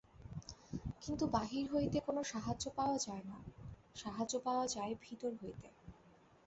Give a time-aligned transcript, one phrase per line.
[1.01, 3.37] কিন্তু বাহির হইতে কোন সাহায্য পাওয়া যায় না,
[3.95, 5.67] সাহায্য পাওয়া যায় ভিতর হইতে।